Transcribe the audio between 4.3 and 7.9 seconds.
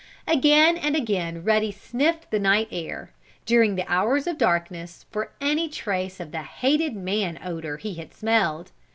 darkness for any trace of the hated man odor